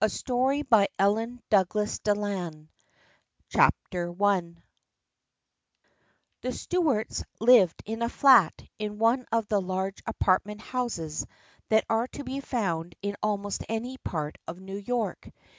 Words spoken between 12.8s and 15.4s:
in almost any part of New York.